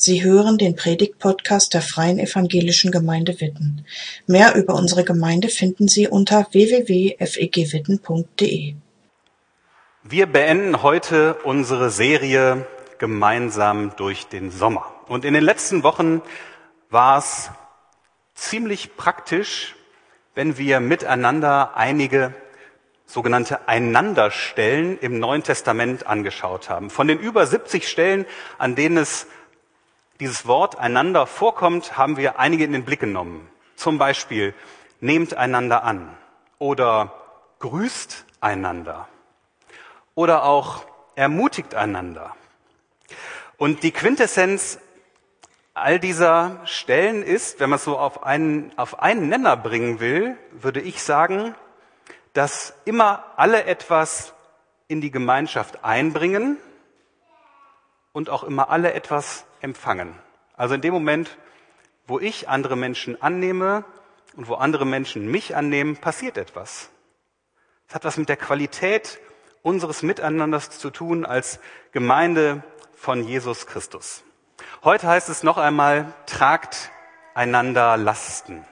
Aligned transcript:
Sie 0.00 0.22
hören 0.22 0.58
den 0.58 0.76
Predigt-Podcast 0.76 1.74
der 1.74 1.82
Freien 1.82 2.20
Evangelischen 2.20 2.92
Gemeinde 2.92 3.40
Witten. 3.40 3.84
Mehr 4.28 4.54
über 4.54 4.74
unsere 4.74 5.02
Gemeinde 5.02 5.48
finden 5.48 5.88
Sie 5.88 6.06
unter 6.06 6.46
www.fegwitten.de. 6.52 8.74
Wir 10.04 10.26
beenden 10.26 10.84
heute 10.84 11.34
unsere 11.42 11.90
Serie 11.90 12.64
gemeinsam 12.98 13.90
durch 13.96 14.28
den 14.28 14.52
Sommer. 14.52 14.86
Und 15.08 15.24
in 15.24 15.34
den 15.34 15.42
letzten 15.42 15.82
Wochen 15.82 16.22
war 16.90 17.18
es 17.18 17.50
ziemlich 18.34 18.96
praktisch, 18.96 19.74
wenn 20.36 20.58
wir 20.58 20.78
miteinander 20.78 21.76
einige 21.76 22.34
sogenannte 23.04 23.66
Einanderstellen 23.66 24.96
im 25.00 25.18
Neuen 25.18 25.42
Testament 25.42 26.06
angeschaut 26.06 26.68
haben. 26.68 26.88
Von 26.88 27.08
den 27.08 27.18
über 27.18 27.48
70 27.48 27.88
Stellen, 27.88 28.26
an 28.58 28.76
denen 28.76 28.98
es 28.98 29.26
dieses 30.20 30.46
Wort 30.46 30.78
einander 30.78 31.26
vorkommt, 31.26 31.96
haben 31.96 32.16
wir 32.16 32.38
einige 32.38 32.64
in 32.64 32.72
den 32.72 32.84
Blick 32.84 33.00
genommen. 33.00 33.48
Zum 33.76 33.98
Beispiel 33.98 34.54
nehmt 35.00 35.34
einander 35.34 35.84
an 35.84 36.16
oder 36.58 37.12
grüßt 37.60 38.24
einander 38.40 39.08
oder 40.14 40.44
auch 40.44 40.84
ermutigt 41.14 41.74
einander. 41.74 42.34
Und 43.56 43.82
die 43.82 43.92
Quintessenz 43.92 44.78
all 45.74 46.00
dieser 46.00 46.60
Stellen 46.64 47.22
ist, 47.22 47.60
wenn 47.60 47.70
man 47.70 47.76
es 47.76 47.84
so 47.84 47.98
auf 47.98 48.24
einen, 48.24 48.72
auf 48.76 49.00
einen 49.00 49.28
Nenner 49.28 49.56
bringen 49.56 50.00
will, 50.00 50.36
würde 50.50 50.80
ich 50.80 51.02
sagen, 51.02 51.54
dass 52.32 52.74
immer 52.84 53.24
alle 53.36 53.64
etwas 53.64 54.34
in 54.88 55.00
die 55.00 55.10
Gemeinschaft 55.10 55.84
einbringen 55.84 56.56
und 58.12 58.30
auch 58.30 58.44
immer 58.44 58.70
alle 58.70 58.92
etwas 58.92 59.44
empfangen. 59.60 60.14
Also 60.56 60.74
in 60.74 60.80
dem 60.80 60.92
Moment, 60.92 61.38
wo 62.06 62.18
ich 62.18 62.48
andere 62.48 62.76
Menschen 62.76 63.20
annehme 63.22 63.84
und 64.36 64.48
wo 64.48 64.54
andere 64.54 64.86
Menschen 64.86 65.30
mich 65.30 65.54
annehmen, 65.54 65.96
passiert 65.96 66.36
etwas. 66.36 66.90
Es 67.88 67.94
hat 67.94 68.04
was 68.04 68.16
mit 68.16 68.28
der 68.28 68.36
Qualität 68.36 69.20
unseres 69.62 70.02
Miteinanders 70.02 70.70
zu 70.70 70.90
tun 70.90 71.24
als 71.24 71.60
Gemeinde 71.92 72.62
von 72.94 73.24
Jesus 73.24 73.66
Christus. 73.66 74.22
Heute 74.82 75.06
heißt 75.06 75.28
es 75.28 75.42
noch 75.42 75.58
einmal, 75.58 76.12
tragt 76.26 76.90
einander 77.34 77.96
Lasten. 77.96 78.64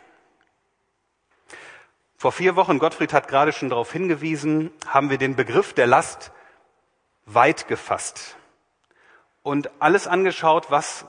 Vor 2.17 2.33
vier 2.33 2.57
Wochen, 2.57 2.79
Gottfried 2.79 3.13
hat 3.13 3.29
gerade 3.29 3.53
schon 3.53 3.69
darauf 3.69 3.93
hingewiesen, 3.93 4.71
haben 4.87 5.11
wir 5.11 5.19
den 5.19 5.37
Begriff 5.37 5.75
der 5.75 5.87
Last 5.87 6.33
weit 7.27 7.69
gefasst 7.69 8.37
und 9.47 9.71
alles 9.79 10.09
angeschaut, 10.09 10.73
was 10.73 11.05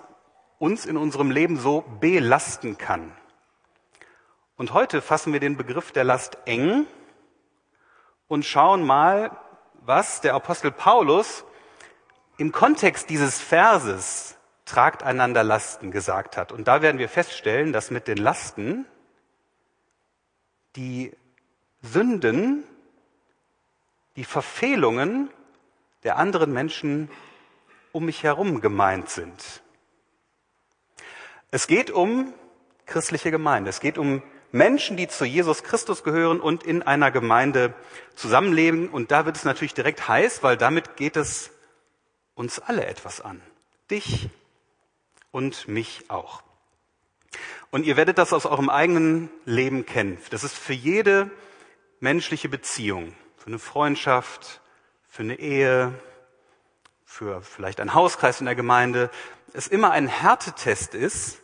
uns 0.60 0.86
in 0.86 0.96
unserem 0.96 1.32
Leben 1.32 1.58
so 1.58 1.82
belasten 2.00 2.78
kann. 2.78 3.12
Und 4.58 4.74
heute 4.74 5.02
fassen 5.02 5.34
wir 5.34 5.40
den 5.40 5.58
Begriff 5.58 5.92
der 5.92 6.04
Last 6.04 6.38
eng 6.46 6.86
und 8.28 8.46
schauen 8.46 8.86
mal, 8.86 9.32
was 9.82 10.22
der 10.22 10.36
Apostel 10.36 10.72
Paulus 10.72 11.46
im 12.38 12.52
Kontext 12.52 13.10
dieses 13.10 13.42
Verses 13.42 14.38
tragt 14.66 15.02
einander 15.02 15.44
Lasten 15.44 15.90
gesagt 15.90 16.38
hat. 16.38 16.52
Und 16.52 16.68
da 16.68 16.84
werden 16.84 17.00
wir 17.00 17.10
feststellen, 17.10 17.74
dass 17.74 17.90
mit 17.90 18.08
den 18.08 18.18
Lasten 18.18 18.86
die 20.76 21.12
Sünden, 21.82 22.66
die 24.16 24.26
Verfehlungen 24.26 25.32
der 26.04 26.18
anderen 26.18 26.54
Menschen 26.54 27.10
um 27.98 28.06
mich 28.06 28.22
herum 28.22 28.62
gemeint 28.62 29.10
sind. 29.10 29.64
Es 31.50 31.66
geht 31.66 31.90
um 31.90 32.32
christliche 32.86 33.32
Gemeinde. 33.32 33.72
Es 33.72 33.80
geht 33.80 33.98
um 33.98 34.22
Menschen, 34.52 34.98
die 34.98 35.08
zu 35.08 35.26
Jesus 35.26 35.64
Christus 35.64 36.04
gehören 36.04 36.40
und 36.40 36.64
in 36.64 36.84
einer 36.84 37.10
Gemeinde 37.10 37.74
zusammenleben. 38.16 38.88
Und 38.88 39.10
da 39.10 39.26
wird 39.26 39.36
es 39.36 39.46
natürlich 39.46 39.74
direkt 39.74 40.08
heiß, 40.08 40.44
weil 40.44 40.58
damit 40.58 40.96
geht 40.96 41.18
es 41.18 41.50
uns 42.36 42.60
alle 42.60 42.86
etwas 42.86 43.20
an. 43.20 43.42
Dich 43.90 44.30
und 45.32 45.68
mich 45.68 46.06
auch. 46.08 46.44
Und 47.72 47.84
ihr 47.84 47.98
werdet 47.98 48.20
das 48.20 48.32
aus 48.32 48.46
eurem 48.46 48.70
eigenen 48.70 49.32
Leben 49.46 49.88
kennen. 49.88 50.20
Das 50.30 50.44
ist 50.44 50.56
für 50.56 50.74
jede 50.74 51.32
menschliche 52.00 52.48
Beziehung, 52.48 53.16
für 53.38 53.48
eine 53.48 53.60
Freundschaft, 53.60 54.62
für 55.10 55.24
eine 55.24 55.40
Ehe, 55.40 55.96
für 57.08 57.42
vielleicht 57.42 57.80
einen 57.80 57.94
Hauskreis 57.94 58.42
in 58.42 58.46
der 58.46 58.54
Gemeinde, 58.54 59.10
es 59.54 59.68
immer 59.68 59.92
ein 59.92 60.08
Härtetest 60.08 60.94
ist, 60.94 61.40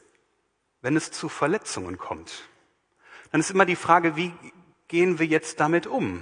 wenn 0.82 0.98
es 0.98 1.10
zu 1.10 1.30
Verletzungen 1.30 1.98
kommt. 1.98 2.44
Dann 3.32 3.40
ist 3.40 3.50
immer 3.50 3.66
die 3.66 3.78
Frage, 3.78 4.16
wie 4.18 4.34
gehen 4.90 5.18
wir 5.18 5.26
jetzt 5.26 5.62
damit 5.62 5.88
um, 5.88 6.22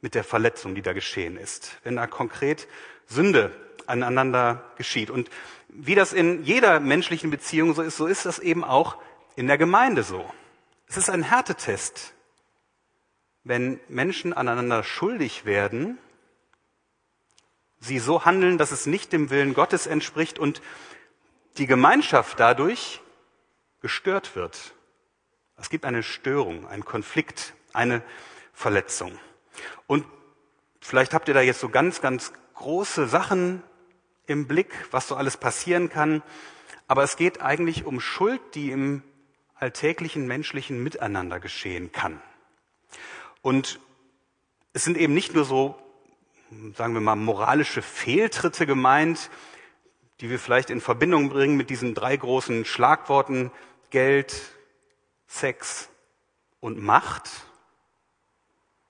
mit 0.00 0.16
der 0.16 0.24
Verletzung, 0.24 0.74
die 0.74 0.82
da 0.82 0.92
geschehen 0.92 1.36
ist, 1.36 1.78
wenn 1.84 1.96
da 1.96 2.08
konkret 2.08 2.66
Sünde 3.06 3.52
aneinander 3.86 4.64
geschieht. 4.76 5.10
Und 5.10 5.30
wie 5.68 5.94
das 5.94 6.12
in 6.12 6.42
jeder 6.42 6.80
menschlichen 6.80 7.30
Beziehung 7.30 7.72
so 7.72 7.82
ist, 7.82 7.96
so 7.96 8.06
ist 8.06 8.26
das 8.26 8.40
eben 8.40 8.64
auch 8.64 8.96
in 9.36 9.46
der 9.46 9.58
Gemeinde 9.58 10.02
so. 10.02 10.28
Es 10.88 10.96
ist 10.96 11.08
ein 11.08 11.22
Härtetest, 11.22 12.14
wenn 13.44 13.78
Menschen 13.88 14.32
aneinander 14.32 14.82
schuldig 14.82 15.44
werden, 15.44 15.98
sie 17.80 17.98
so 17.98 18.24
handeln, 18.24 18.58
dass 18.58 18.72
es 18.72 18.86
nicht 18.86 19.12
dem 19.12 19.30
Willen 19.30 19.54
Gottes 19.54 19.86
entspricht 19.86 20.38
und 20.38 20.62
die 21.58 21.66
Gemeinschaft 21.66 22.38
dadurch 22.38 23.00
gestört 23.80 24.36
wird. 24.36 24.74
Es 25.56 25.70
gibt 25.70 25.84
eine 25.84 26.02
Störung, 26.02 26.66
einen 26.68 26.84
Konflikt, 26.84 27.54
eine 27.72 28.02
Verletzung. 28.52 29.18
Und 29.86 30.06
vielleicht 30.80 31.14
habt 31.14 31.28
ihr 31.28 31.34
da 31.34 31.40
jetzt 31.40 31.60
so 31.60 31.68
ganz, 31.68 32.00
ganz 32.00 32.32
große 32.54 33.08
Sachen 33.08 33.62
im 34.26 34.46
Blick, 34.46 34.72
was 34.90 35.08
so 35.08 35.16
alles 35.16 35.36
passieren 35.36 35.88
kann. 35.88 36.22
Aber 36.86 37.02
es 37.02 37.16
geht 37.16 37.40
eigentlich 37.40 37.84
um 37.84 38.00
Schuld, 38.00 38.40
die 38.54 38.70
im 38.70 39.02
alltäglichen 39.54 40.26
menschlichen 40.26 40.82
Miteinander 40.82 41.40
geschehen 41.40 41.92
kann. 41.92 42.22
Und 43.42 43.80
es 44.72 44.84
sind 44.84 44.96
eben 44.96 45.14
nicht 45.14 45.34
nur 45.34 45.44
so 45.44 45.78
sagen 46.74 46.94
wir 46.94 47.00
mal, 47.00 47.16
moralische 47.16 47.82
Fehltritte 47.82 48.66
gemeint, 48.66 49.30
die 50.20 50.30
wir 50.30 50.38
vielleicht 50.38 50.70
in 50.70 50.80
Verbindung 50.80 51.30
bringen 51.30 51.56
mit 51.56 51.70
diesen 51.70 51.94
drei 51.94 52.16
großen 52.16 52.64
Schlagworten 52.64 53.50
Geld, 53.90 54.34
Sex 55.26 55.88
und 56.60 56.82
Macht. 56.82 57.30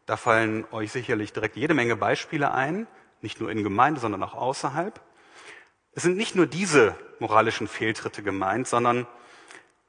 Da 0.07 0.17
fallen 0.17 0.67
euch 0.73 0.91
sicherlich 0.91 1.33
direkt 1.33 1.57
jede 1.57 1.75
Menge 1.75 1.97
Beispiele 1.97 2.53
ein, 2.53 2.87
nicht 3.21 3.41
nur 3.41 3.51
in 3.51 3.63
Gemeinde, 3.63 4.01
sondern 4.01 4.23
auch 4.23 4.35
außerhalb. 4.35 5.01
Es 5.93 6.03
sind 6.03 6.17
nicht 6.17 6.35
nur 6.35 6.47
diese 6.47 6.97
moralischen 7.19 7.69
Fehltritte 7.69 8.23
gemeint, 8.23 8.67
sondern 8.67 9.07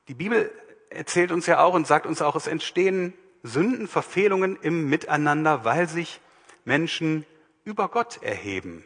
die 0.08 0.14
Bibel 0.14 0.52
erzählt 0.90 1.32
uns 1.32 1.46
ja 1.46 1.64
auch 1.64 1.74
und 1.74 1.88
sagt 1.88 2.06
uns 2.06 2.22
auch, 2.22 2.36
es 2.36 2.48
entstehen 2.48 3.14
Sünden, 3.44 3.88
Verfehlungen 3.88 4.58
im 4.62 4.90
Miteinander, 4.90 5.64
weil 5.64 5.88
sich 5.88 6.20
Menschen 6.66 7.26
über 7.64 7.90
Gott 7.90 8.22
erheben, 8.22 8.84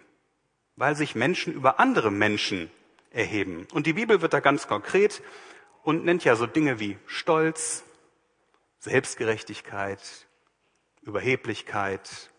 weil 0.75 0.96
sich 0.96 1.16
Menschen 1.16 1.53
über 1.53 1.80
andere 1.80 2.12
Menschen 2.12 2.69
erheben. 3.12 3.68
Und 3.74 3.88
die 3.88 3.94
Bibel 3.94 4.22
wird 4.22 4.34
da 4.34 4.40
ganz 4.40 4.68
konkret 4.68 5.22
und 5.84 6.03
nennt 6.03 6.24
ja 6.24 6.36
so 6.36 6.46
Dinge 6.46 6.80
wie 6.80 6.97
Stolz, 7.06 7.84
Selbstgerechtigkeit, 8.80 10.00
Überheblichkeit, 11.02 12.31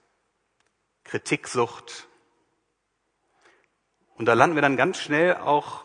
Kritiksucht. 1.04 2.08
Und 4.16 4.26
da 4.26 4.34
landen 4.34 4.56
wir 4.56 4.62
dann 4.62 4.76
ganz 4.76 4.98
schnell 4.98 5.36
auch 5.36 5.84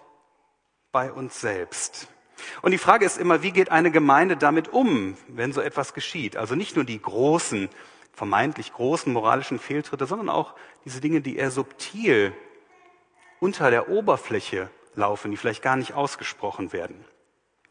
bei 0.91 1.11
uns 1.11 1.39
selbst. 1.39 2.07
Und 2.61 2.71
die 2.71 2.77
Frage 2.77 3.05
ist 3.05 3.17
immer, 3.17 3.43
wie 3.43 3.51
geht 3.51 3.69
eine 3.69 3.91
Gemeinde 3.91 4.37
damit 4.37 4.67
um, 4.69 5.15
wenn 5.27 5.53
so 5.53 5.61
etwas 5.61 5.93
geschieht? 5.93 6.37
Also 6.37 6.55
nicht 6.55 6.75
nur 6.75 6.85
die 6.85 7.01
großen 7.01 7.69
vermeintlich 8.13 8.73
großen 8.73 9.11
moralischen 9.11 9.59
Fehltritte, 9.59 10.05
sondern 10.05 10.29
auch 10.29 10.53
diese 10.85 11.01
Dinge, 11.01 11.21
die 11.21 11.37
eher 11.37 11.51
subtil 11.51 12.33
unter 13.39 13.71
der 13.71 13.89
Oberfläche 13.89 14.69
laufen, 14.95 15.31
die 15.31 15.37
vielleicht 15.37 15.61
gar 15.61 15.75
nicht 15.75 15.93
ausgesprochen 15.93 16.73
werden. 16.73 17.03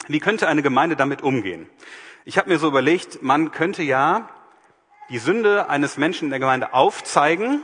Wie 0.08 0.20
könnte 0.20 0.48
eine 0.48 0.62
Gemeinde 0.62 0.96
damit 0.96 1.22
umgehen? 1.22 1.68
Ich 2.24 2.38
habe 2.38 2.48
mir 2.48 2.58
so 2.58 2.68
überlegt, 2.68 3.22
man 3.22 3.50
könnte 3.52 3.82
ja 3.82 4.28
die 5.10 5.18
Sünde 5.18 5.68
eines 5.68 5.96
Menschen 5.96 6.26
in 6.26 6.30
der 6.30 6.40
Gemeinde 6.40 6.72
aufzeigen, 6.72 7.62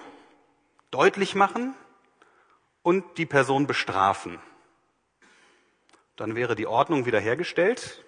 deutlich 0.91 1.35
machen 1.35 1.75
und 2.83 3.19
die 3.19 3.27
Person 3.27 3.67
bestrafen. 3.67 4.39
Dann 6.17 6.35
wäre 6.35 6.55
die 6.55 6.67
Ordnung 6.67 7.05
wiederhergestellt, 7.05 8.05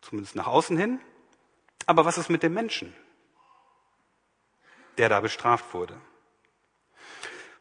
zumindest 0.00 0.36
nach 0.36 0.46
außen 0.46 0.76
hin. 0.76 1.00
Aber 1.86 2.04
was 2.04 2.18
ist 2.18 2.28
mit 2.28 2.42
dem 2.42 2.54
Menschen? 2.54 2.94
Der 4.98 5.08
da 5.08 5.20
bestraft 5.20 5.74
wurde. 5.74 5.94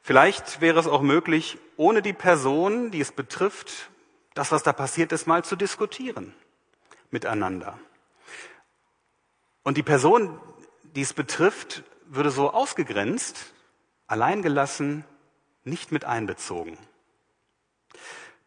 Vielleicht 0.02 0.62
wäre 0.62 0.80
es 0.80 0.88
auch 0.88 1.02
möglich, 1.02 1.58
ohne 1.78 2.02
die 2.02 2.14
Person, 2.14 2.92
die 2.92 3.02
es 3.02 3.12
betrifft, 3.12 3.90
das, 4.34 4.52
was 4.52 4.64
da 4.64 4.74
passiert 4.74 5.12
ist, 5.12 5.28
mal 5.28 5.44
zu 5.44 5.56
diskutieren 5.56 6.34
miteinander. 7.12 7.78
Und 9.64 9.78
die 9.78 9.84
Person, 9.84 10.40
die 10.84 11.02
es 11.02 11.14
betrifft, 11.14 11.84
würde 12.06 12.32
so 12.32 12.52
ausgegrenzt, 12.52 13.54
alleingelassen, 14.08 15.06
nicht 15.64 15.92
mit 15.92 16.06
einbezogen. 16.06 16.78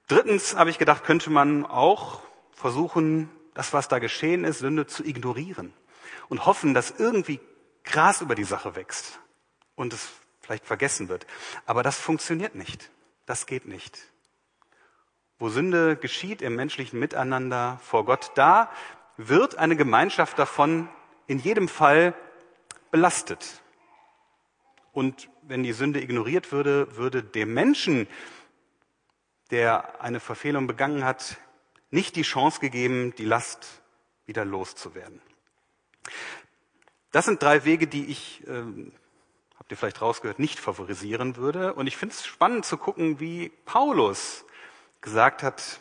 Drittens 0.09 0.57
habe 0.57 0.71
ich 0.71 0.79
gedacht, 0.79 1.05
könnte 1.05 1.31
man 1.31 1.65
auch 1.65 2.21
versuchen, 2.53 3.31
das, 3.55 3.73
was 3.73 3.89
da 3.89 4.01
geschehen 4.01 4.45
ist, 4.45 4.59
Sünde 4.59 4.87
zu 4.87 5.05
ignorieren 5.05 5.73
und 6.29 6.45
hoffen, 6.47 6.75
dass 6.75 6.91
irgendwie 6.91 7.41
Gras 7.85 8.21
über 8.21 8.35
die 8.35 8.45
Sache 8.45 8.77
wächst 8.77 9.21
und 9.75 9.93
es 9.93 10.09
vielleicht 10.41 10.67
vergessen 10.67 11.09
wird. 11.09 11.27
Aber 11.67 11.83
das 11.83 11.99
funktioniert 11.99 12.55
nicht. 12.55 12.91
Das 13.27 13.47
geht 13.47 13.67
nicht. 13.67 14.13
Wo 15.39 15.49
Sünde 15.49 15.97
geschieht 15.97 16.43
im 16.43 16.57
menschlichen 16.57 16.99
Miteinander 16.99 17.81
vor 17.83 18.05
Gott, 18.05 18.33
da 18.35 18.71
wird 19.17 19.57
eine 19.57 19.77
Gemeinschaft 19.77 20.39
davon 20.39 20.89
in 21.27 21.39
jedem 21.39 21.69
Fall 21.69 22.15
belastet. 22.91 23.63
Und 24.93 25.29
wenn 25.43 25.63
die 25.63 25.73
Sünde 25.73 26.01
ignoriert 26.01 26.53
würde, 26.53 26.97
würde 26.97 27.23
dem 27.23 27.53
Menschen, 27.53 28.07
der 29.51 30.01
eine 30.01 30.21
Verfehlung 30.21 30.67
begangen 30.67 31.05
hat, 31.05 31.37
nicht 31.91 32.17
die 32.17 32.23
Chance 32.23 32.61
gegeben, 32.61 33.15
die 33.17 33.25
Last 33.25 33.83
wieder 34.27 34.45
loszuwerden. 34.45 35.21
Das 37.15 37.27
sind 37.27 37.41
drei 37.41 37.65
Wege, 37.65 37.87
die 37.87 38.07
ich, 38.07 38.45
äh, 38.49 38.65
habt 39.57 39.71
ihr 39.71 39.77
vielleicht 39.77 40.03
rausgehört, 40.03 40.41
nicht 40.41 40.59
favorisieren 40.59 41.37
würde. 41.37 41.73
Und 41.75 41.87
ich 41.87 41.97
finde 41.97 42.13
es 42.13 42.27
spannend 42.27 42.65
zu 42.65 42.77
gucken, 42.77 43.21
wie 43.21 43.51
Paulus 43.67 44.45
gesagt 45.01 45.45
hat, 45.45 45.79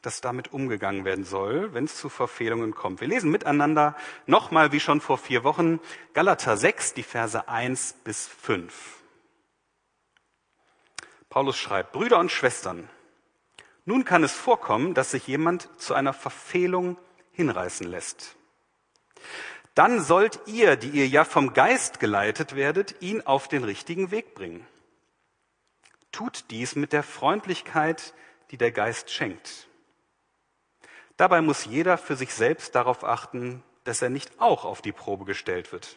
dass 0.00 0.22
damit 0.22 0.54
umgegangen 0.54 1.04
werden 1.04 1.26
soll, 1.26 1.74
wenn 1.74 1.84
es 1.84 1.98
zu 1.98 2.08
Verfehlungen 2.08 2.74
kommt. 2.74 3.02
Wir 3.02 3.08
lesen 3.08 3.30
miteinander 3.30 3.94
nochmal, 4.24 4.72
wie 4.72 4.80
schon 4.80 5.02
vor 5.02 5.18
vier 5.18 5.44
Wochen, 5.44 5.80
Galater 6.14 6.56
6, 6.56 6.94
die 6.94 7.02
Verse 7.02 7.46
1 7.46 7.96
bis 8.04 8.26
5. 8.26 8.72
Paulus 11.28 11.58
schreibt, 11.58 11.92
Brüder 11.92 12.18
und 12.18 12.32
Schwestern, 12.32 12.88
nun 13.84 14.06
kann 14.06 14.24
es 14.24 14.32
vorkommen, 14.32 14.94
dass 14.94 15.10
sich 15.10 15.26
jemand 15.26 15.68
zu 15.78 15.92
einer 15.92 16.14
Verfehlung 16.14 16.96
hinreißen 17.32 17.86
lässt. 17.86 18.34
Dann 19.78 20.02
sollt 20.02 20.40
ihr, 20.46 20.74
die 20.74 20.88
ihr 20.88 21.06
ja 21.06 21.22
vom 21.22 21.54
Geist 21.54 22.00
geleitet 22.00 22.56
werdet, 22.56 22.96
ihn 23.00 23.24
auf 23.24 23.46
den 23.46 23.62
richtigen 23.62 24.10
Weg 24.10 24.34
bringen. 24.34 24.66
Tut 26.10 26.46
dies 26.50 26.74
mit 26.74 26.92
der 26.92 27.04
Freundlichkeit, 27.04 28.12
die 28.50 28.56
der 28.56 28.72
Geist 28.72 29.08
schenkt. 29.08 29.68
Dabei 31.16 31.42
muss 31.42 31.64
jeder 31.64 31.96
für 31.96 32.16
sich 32.16 32.34
selbst 32.34 32.74
darauf 32.74 33.04
achten, 33.04 33.62
dass 33.84 34.02
er 34.02 34.10
nicht 34.10 34.40
auch 34.40 34.64
auf 34.64 34.82
die 34.82 34.90
Probe 34.90 35.24
gestellt 35.24 35.70
wird. 35.70 35.96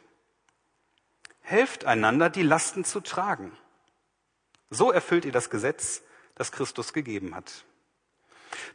Helft 1.39 1.83
einander, 1.85 2.29
die 2.29 2.43
Lasten 2.43 2.85
zu 2.85 2.99
tragen. 2.99 3.51
So 4.69 4.91
erfüllt 4.91 5.25
ihr 5.25 5.31
das 5.31 5.49
Gesetz, 5.49 6.03
das 6.35 6.51
Christus 6.51 6.93
gegeben 6.93 7.33
hat. 7.33 7.65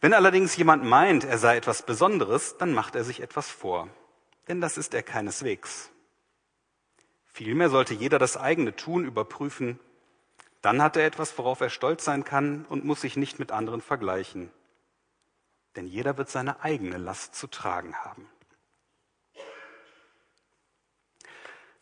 Wenn 0.00 0.14
allerdings 0.14 0.56
jemand 0.56 0.82
meint, 0.82 1.22
er 1.22 1.38
sei 1.38 1.56
etwas 1.56 1.82
Besonderes, 1.86 2.56
dann 2.58 2.72
macht 2.72 2.96
er 2.96 3.04
sich 3.04 3.20
etwas 3.20 3.48
vor. 3.48 3.88
Denn 4.48 4.60
das 4.60 4.78
ist 4.78 4.94
er 4.94 5.02
keineswegs. 5.02 5.90
Vielmehr 7.26 7.69
sollte 7.69 7.94
jeder 7.94 8.19
das 8.19 8.37
eigene 8.37 8.75
Tun 8.76 9.04
überprüfen, 9.04 9.78
dann 10.62 10.82
hat 10.82 10.96
er 10.96 11.06
etwas, 11.06 11.37
worauf 11.38 11.60
er 11.60 11.70
stolz 11.70 12.04
sein 12.04 12.25
kann 12.25 12.64
und 12.69 12.84
muss 12.84 13.02
sich 13.02 13.16
nicht 13.16 13.38
mit 13.38 13.52
anderen 13.52 13.81
vergleichen. 13.81 14.50
Denn 15.76 15.87
jeder 15.87 16.16
wird 16.19 16.31
seine 16.31 16.62
eigene 16.64 16.96
Last 16.96 17.34
zu 17.34 17.46
tragen 17.46 17.94
haben. 17.94 18.28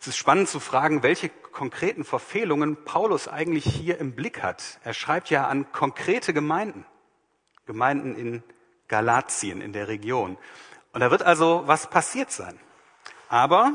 Es 0.00 0.08
ist 0.08 0.16
spannend 0.16 0.50
zu 0.50 0.60
fragen, 0.60 1.02
welche 1.02 1.30
konkreten 1.30 2.04
Verfehlungen 2.04 2.84
Paulus 2.84 3.26
eigentlich 3.26 3.64
hier 3.64 3.96
im 3.98 4.14
Blick 4.14 4.42
hat. 4.42 4.78
Er 4.84 4.92
schreibt 4.92 5.30
ja 5.30 5.46
an 5.46 5.72
konkrete 5.72 6.34
Gemeinden, 6.34 6.84
Gemeinden 7.64 8.14
in 8.14 8.42
Galatien, 8.88 9.62
in 9.62 9.72
der 9.72 9.88
Region. 9.88 10.36
Und 10.94 11.00
da 11.00 11.10
wird 11.10 11.24
also 11.24 11.64
was 11.66 11.90
passiert 11.90 12.30
sein. 12.30 12.58
Aber 13.28 13.72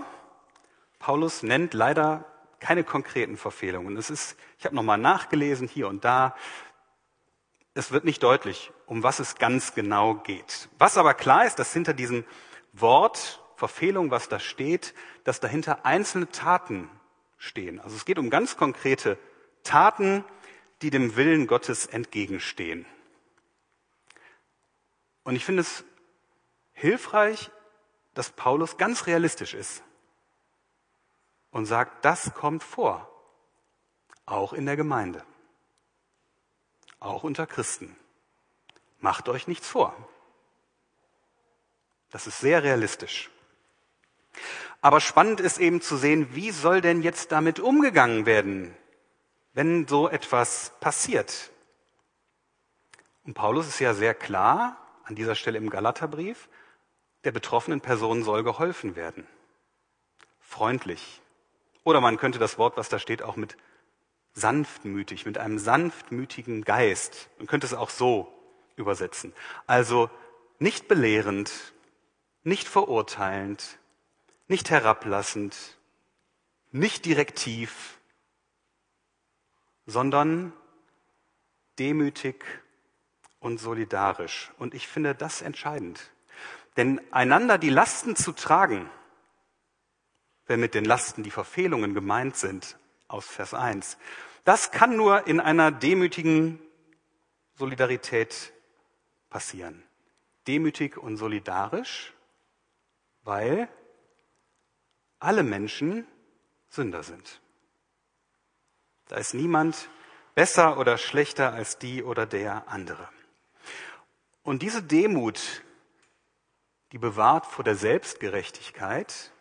Paulus 0.99 1.43
nennt 1.43 1.73
leider 1.73 2.23
keine 2.59 2.85
konkreten 2.85 3.35
Verfehlungen. 3.35 3.97
Es 3.97 4.09
ist, 4.09 4.37
ich 4.57 4.65
habe 4.65 4.75
nochmal 4.75 4.97
nachgelesen 4.97 5.67
hier 5.67 5.89
und 5.89 6.05
da. 6.05 6.33
Es 7.73 7.91
wird 7.91 8.05
nicht 8.05 8.23
deutlich, 8.23 8.71
um 8.85 9.03
was 9.03 9.19
es 9.19 9.35
ganz 9.35 9.73
genau 9.75 10.15
geht. 10.15 10.69
Was 10.77 10.97
aber 10.97 11.13
klar 11.13 11.45
ist, 11.45 11.59
dass 11.59 11.73
hinter 11.73 11.93
diesem 11.93 12.23
Wort 12.71 13.43
Verfehlung, 13.57 14.11
was 14.11 14.29
da 14.29 14.39
steht, 14.39 14.93
dass 15.25 15.41
dahinter 15.41 15.85
einzelne 15.85 16.29
Taten 16.29 16.89
stehen. 17.37 17.81
Also 17.81 17.97
es 17.97 18.05
geht 18.05 18.17
um 18.17 18.29
ganz 18.29 18.55
konkrete 18.55 19.17
Taten, 19.63 20.23
die 20.81 20.89
dem 20.89 21.17
Willen 21.17 21.47
Gottes 21.47 21.85
entgegenstehen. 21.85 22.85
Und 25.23 25.35
ich 25.35 25.43
finde 25.43 25.61
es 25.61 25.83
hilfreich, 26.79 27.51
dass 28.13 28.31
Paulus 28.31 28.77
ganz 28.77 29.05
realistisch 29.05 29.53
ist 29.53 29.83
und 31.51 31.65
sagt, 31.65 32.05
das 32.05 32.33
kommt 32.33 32.63
vor, 32.63 33.09
auch 34.25 34.53
in 34.53 34.65
der 34.65 34.77
Gemeinde, 34.77 35.23
auch 36.99 37.23
unter 37.23 37.45
Christen. 37.45 37.95
Macht 38.99 39.29
euch 39.29 39.47
nichts 39.47 39.67
vor. 39.67 39.95
Das 42.11 42.27
ist 42.27 42.39
sehr 42.39 42.63
realistisch. 42.63 43.29
Aber 44.81 45.01
spannend 45.01 45.41
ist 45.41 45.59
eben 45.59 45.81
zu 45.81 45.97
sehen, 45.97 46.33
wie 46.35 46.51
soll 46.51 46.81
denn 46.81 47.01
jetzt 47.01 47.31
damit 47.31 47.59
umgegangen 47.59 48.25
werden, 48.25 48.75
wenn 49.53 49.87
so 49.87 50.07
etwas 50.07 50.73
passiert. 50.79 51.51
Und 53.25 53.33
Paulus 53.33 53.67
ist 53.67 53.79
ja 53.79 53.93
sehr 53.93 54.13
klar 54.13 54.77
an 55.03 55.15
dieser 55.15 55.35
Stelle 55.35 55.57
im 55.57 55.69
Galaterbrief, 55.69 56.47
der 57.23 57.31
betroffenen 57.31 57.81
Person 57.81 58.23
soll 58.23 58.43
geholfen 58.43 58.95
werden. 58.95 59.27
Freundlich, 60.39 61.21
oder 61.83 62.01
man 62.01 62.17
könnte 62.17 62.39
das 62.39 62.57
Wort, 62.57 62.77
was 62.77 62.89
da 62.89 62.99
steht, 62.99 63.21
auch 63.21 63.35
mit 63.35 63.57
sanftmütig, 64.33 65.25
mit 65.25 65.37
einem 65.37 65.59
sanftmütigen 65.59 66.63
Geist. 66.63 67.29
Man 67.37 67.47
könnte 67.47 67.67
es 67.67 67.73
auch 67.73 67.89
so 67.89 68.31
übersetzen. 68.75 69.33
Also 69.67 70.09
nicht 70.59 70.87
belehrend, 70.87 71.73
nicht 72.43 72.67
verurteilend, 72.67 73.79
nicht 74.47 74.69
herablassend, 74.69 75.77
nicht 76.71 77.05
direktiv, 77.05 77.99
sondern 79.85 80.53
demütig 81.79 82.45
und 83.39 83.57
solidarisch. 83.59 84.51
Und 84.57 84.73
ich 84.73 84.87
finde 84.87 85.15
das 85.15 85.41
entscheidend. 85.41 86.11
Denn 86.77 87.01
einander 87.11 87.57
die 87.57 87.69
Lasten 87.69 88.15
zu 88.15 88.31
tragen, 88.31 88.89
wenn 90.45 90.59
mit 90.59 90.73
den 90.73 90.85
Lasten 90.85 91.23
die 91.23 91.31
Verfehlungen 91.31 91.93
gemeint 91.93 92.35
sind, 92.35 92.77
aus 93.07 93.27
Vers 93.27 93.53
1. 93.53 93.97
Das 94.43 94.71
kann 94.71 94.95
nur 94.95 95.27
in 95.27 95.39
einer 95.39 95.71
demütigen 95.71 96.59
Solidarität 97.55 98.53
passieren. 99.29 99.83
Demütig 100.47 100.97
und 100.97 101.17
solidarisch, 101.17 102.13
weil 103.23 103.67
alle 105.19 105.43
Menschen 105.43 106.07
Sünder 106.69 107.03
sind. 107.03 107.41
Da 109.07 109.17
ist 109.17 109.33
niemand 109.33 109.89
besser 110.35 110.77
oder 110.77 110.97
schlechter 110.97 111.53
als 111.53 111.77
die 111.77 112.03
oder 112.03 112.25
der 112.25 112.69
andere. 112.69 113.09
Und 114.43 114.61
diese 114.61 114.81
Demut, 114.81 115.63
die 116.91 116.97
bewahrt 116.97 117.45
vor 117.45 117.63
der 117.63 117.75
Selbstgerechtigkeit, 117.75 119.31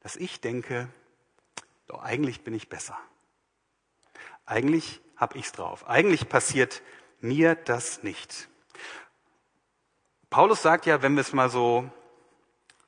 dass 0.00 0.16
ich 0.16 0.40
denke, 0.40 0.88
doch 1.86 2.02
eigentlich 2.02 2.42
bin 2.42 2.54
ich 2.54 2.68
besser. 2.68 2.98
Eigentlich 4.46 5.00
habe 5.16 5.38
ich's 5.38 5.52
drauf. 5.52 5.88
Eigentlich 5.88 6.28
passiert 6.28 6.82
mir 7.20 7.54
das 7.54 8.02
nicht. 8.02 8.48
Paulus 10.30 10.62
sagt 10.62 10.86
ja, 10.86 11.02
wenn 11.02 11.14
wir 11.14 11.20
es 11.20 11.32
mal 11.32 11.48
so 11.48 11.90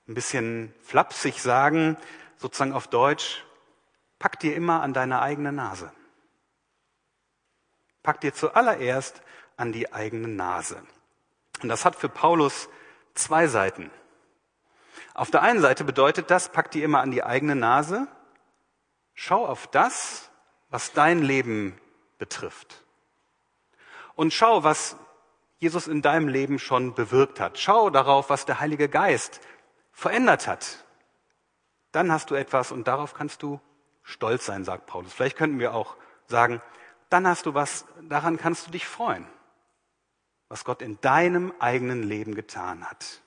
ein 0.08 0.14
bisschen 0.14 0.74
flapsig 0.82 1.40
sagen, 1.40 1.96
sozusagen 2.38 2.72
auf 2.72 2.88
Deutsch, 2.88 3.44
pack 4.18 4.40
dir 4.40 4.54
immer 4.54 4.82
an 4.82 4.92
deine 4.92 5.20
eigene 5.20 5.52
Nase. 5.52 5.92
Pack 8.02 8.20
dir 8.20 8.34
zuallererst 8.34 9.22
an 9.56 9.72
die 9.72 9.92
eigene 9.92 10.28
Nase. 10.28 10.82
Und 11.62 11.68
das 11.68 11.84
hat 11.84 11.96
für 11.96 12.08
Paulus 12.08 12.68
zwei 13.18 13.46
Seiten. 13.46 13.90
Auf 15.14 15.30
der 15.30 15.42
einen 15.42 15.61
Seite 15.61 15.85
bedeutet 15.85 16.30
das, 16.30 16.50
pack 16.50 16.70
die 16.70 16.82
immer 16.82 17.00
an 17.00 17.11
die 17.11 17.25
eigene 17.25 17.56
Nase, 17.56 18.06
schau 19.14 19.46
auf 19.46 19.66
das, 19.66 20.30
was 20.68 20.92
dein 20.92 21.23
Leben 21.23 21.80
betrifft. 22.18 22.85
Und 24.14 24.32
schau, 24.32 24.62
was 24.62 24.96
Jesus 25.58 25.88
in 25.88 26.02
deinem 26.02 26.28
Leben 26.28 26.58
schon 26.58 26.94
bewirkt 26.94 27.40
hat. 27.40 27.58
Schau 27.58 27.90
darauf, 27.90 28.28
was 28.28 28.44
der 28.44 28.61
Heilige 28.61 28.88
Geist 28.88 29.40
verändert 29.90 30.46
hat. 30.46 30.85
Dann 31.92 32.12
hast 32.12 32.30
du 32.30 32.35
etwas 32.35 32.73
und 32.73 32.87
darauf 32.87 33.14
kannst 33.14 33.42
du 33.42 33.61
stolz 34.02 34.46
sein, 34.46 34.64
sagt 34.64 34.87
Paulus. 34.87 35.12
Vielleicht 35.12 35.37
könnten 35.37 35.58
wir 35.58 35.75
auch 35.75 35.96
sagen, 36.26 36.61
dann 37.08 37.26
hast 37.26 37.46
du 37.46 37.54
was, 37.54 37.87
daran 38.02 38.37
kannst 38.37 38.66
du 38.66 38.70
dich 38.70 38.87
freuen, 38.87 39.26
was 40.48 40.64
Gott 40.64 40.82
in 40.82 41.00
deinem 41.00 41.52
eigenen 41.58 42.02
Leben 42.02 42.34
getan 42.34 42.88
hat. 42.88 43.22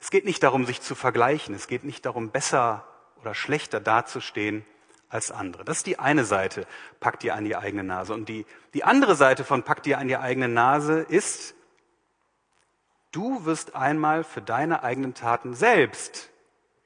Es 0.00 0.10
geht 0.10 0.24
nicht 0.24 0.42
darum, 0.42 0.66
sich 0.66 0.80
zu 0.80 0.94
vergleichen. 0.94 1.54
Es 1.54 1.66
geht 1.66 1.84
nicht 1.84 2.04
darum, 2.04 2.30
besser 2.30 2.86
oder 3.20 3.34
schlechter 3.34 3.80
dazustehen 3.80 4.64
als 5.08 5.30
andere. 5.30 5.64
Das 5.64 5.78
ist 5.78 5.86
die 5.86 5.98
eine 5.98 6.24
Seite, 6.24 6.66
pack 7.00 7.20
dir 7.20 7.34
an 7.34 7.44
die 7.44 7.56
eigene 7.56 7.84
Nase. 7.84 8.12
Und 8.12 8.28
die, 8.28 8.44
die 8.74 8.84
andere 8.84 9.14
Seite 9.14 9.44
von 9.44 9.62
pack 9.62 9.82
dir 9.82 9.98
an 9.98 10.08
die 10.08 10.16
eigene 10.16 10.48
Nase 10.48 11.00
ist, 11.00 11.54
du 13.12 13.44
wirst 13.44 13.74
einmal 13.74 14.24
für 14.24 14.42
deine 14.42 14.82
eigenen 14.82 15.14
Taten 15.14 15.54
selbst 15.54 16.30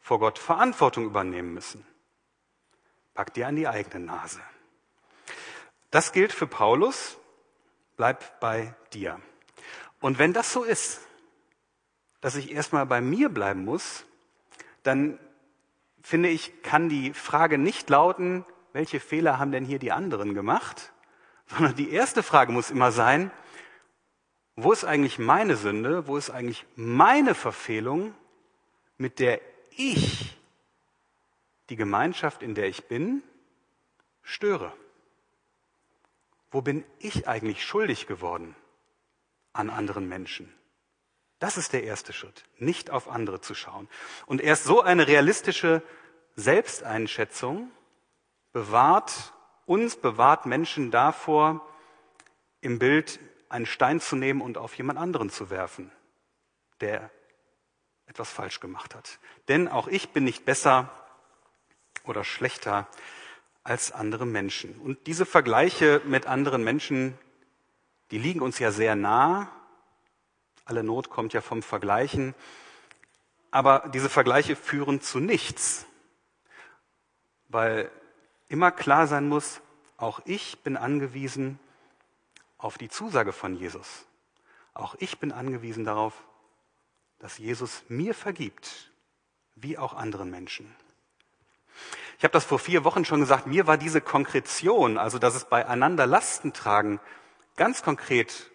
vor 0.00 0.20
Gott 0.20 0.38
Verantwortung 0.38 1.04
übernehmen 1.04 1.52
müssen. 1.52 1.84
Pack 3.14 3.34
dir 3.34 3.48
an 3.48 3.56
die 3.56 3.66
eigene 3.66 4.04
Nase. 4.04 4.40
Das 5.90 6.12
gilt 6.12 6.32
für 6.32 6.46
Paulus, 6.46 7.16
bleib 7.98 8.40
bei 8.40 8.74
dir. 8.94 9.20
Und 10.00 10.18
wenn 10.18 10.32
das 10.32 10.52
so 10.52 10.64
ist, 10.64 11.00
dass 12.20 12.36
ich 12.36 12.52
erstmal 12.52 12.86
bei 12.86 13.00
mir 13.00 13.28
bleiben 13.28 13.64
muss, 13.64 14.06
dann 14.84 15.18
finde 16.00 16.30
ich, 16.30 16.62
kann 16.62 16.88
die 16.88 17.12
Frage 17.12 17.58
nicht 17.58 17.90
lauten, 17.90 18.46
welche 18.72 19.00
Fehler 19.00 19.38
haben 19.38 19.52
denn 19.52 19.64
hier 19.64 19.78
die 19.78 19.92
anderen 19.92 20.32
gemacht, 20.32 20.92
sondern 21.46 21.74
die 21.74 21.90
erste 21.90 22.22
Frage 22.22 22.52
muss 22.52 22.70
immer 22.70 22.92
sein, 22.92 23.30
wo 24.54 24.72
ist 24.72 24.84
eigentlich 24.84 25.18
meine 25.18 25.56
Sünde, 25.56 26.06
wo 26.06 26.16
ist 26.16 26.30
eigentlich 26.30 26.66
meine 26.76 27.34
Verfehlung, 27.34 28.14
mit 28.96 29.18
der 29.18 29.40
ich 29.76 30.36
die 31.68 31.76
Gemeinschaft, 31.76 32.42
in 32.42 32.54
der 32.54 32.68
ich 32.68 32.86
bin, 32.86 33.22
störe? 34.22 34.72
Wo 36.50 36.62
bin 36.62 36.84
ich 36.98 37.28
eigentlich 37.28 37.64
schuldig 37.64 38.06
geworden 38.06 38.56
an 39.52 39.70
anderen 39.70 40.08
Menschen? 40.08 40.52
Das 41.38 41.56
ist 41.56 41.72
der 41.72 41.84
erste 41.84 42.12
Schritt, 42.12 42.44
nicht 42.58 42.90
auf 42.90 43.08
andere 43.08 43.40
zu 43.40 43.54
schauen. 43.54 43.88
Und 44.26 44.40
erst 44.40 44.64
so 44.64 44.82
eine 44.82 45.06
realistische 45.06 45.82
Selbsteinschätzung 46.34 47.70
bewahrt 48.52 49.32
uns, 49.66 49.96
bewahrt 49.96 50.46
Menschen 50.46 50.90
davor, 50.90 51.64
im 52.60 52.78
Bild 52.78 53.20
einen 53.48 53.66
Stein 53.66 54.00
zu 54.00 54.16
nehmen 54.16 54.40
und 54.40 54.58
auf 54.58 54.74
jemand 54.74 54.98
anderen 54.98 55.30
zu 55.30 55.50
werfen, 55.50 55.92
der 56.80 57.10
etwas 58.06 58.30
falsch 58.30 58.58
gemacht 58.60 58.94
hat. 58.94 59.20
Denn 59.48 59.68
auch 59.68 59.86
ich 59.86 60.10
bin 60.10 60.24
nicht 60.24 60.44
besser 60.44 60.90
oder 62.04 62.24
schlechter 62.24 62.88
als 63.68 63.92
andere 63.92 64.24
Menschen. 64.24 64.78
Und 64.80 65.06
diese 65.06 65.26
Vergleiche 65.26 66.00
mit 66.06 66.26
anderen 66.26 66.64
Menschen, 66.64 67.18
die 68.10 68.18
liegen 68.18 68.40
uns 68.40 68.58
ja 68.58 68.72
sehr 68.72 68.96
nah 68.96 69.52
alle 70.68 70.84
Not 70.84 71.08
kommt 71.08 71.32
ja 71.32 71.40
vom 71.40 71.62
Vergleichen. 71.62 72.34
Aber 73.50 73.88
diese 73.94 74.10
Vergleiche 74.10 74.54
führen 74.54 75.00
zu 75.00 75.18
nichts, 75.18 75.86
weil 77.48 77.90
immer 78.48 78.70
klar 78.70 79.06
sein 79.06 79.28
muss, 79.28 79.62
auch 79.96 80.20
ich 80.26 80.58
bin 80.62 80.76
angewiesen 80.76 81.58
auf 82.58 82.76
die 82.76 82.90
Zusage 82.90 83.32
von 83.32 83.54
Jesus. 83.54 84.04
Auch 84.74 84.94
ich 84.98 85.18
bin 85.18 85.32
angewiesen 85.32 85.84
darauf, 85.84 86.12
dass 87.18 87.38
Jesus 87.38 87.82
mir 87.88 88.14
vergibt, 88.14 88.92
wie 89.54 89.78
auch 89.78 89.94
anderen 89.94 90.30
Menschen. 90.30 90.76
Ich 92.18 92.24
habe 92.24 92.32
das 92.32 92.44
vor 92.44 92.58
vier 92.58 92.84
Wochen 92.84 93.04
schon 93.04 93.20
gesagt, 93.20 93.46
mir 93.46 93.66
war 93.66 93.78
diese 93.78 94.00
Konkretion, 94.00 94.98
also 94.98 95.18
dass 95.18 95.34
es 95.34 95.44
beieinander 95.44 96.04
Lasten 96.04 96.52
tragen, 96.52 97.00
ganz 97.56 97.82
konkret 97.82 98.50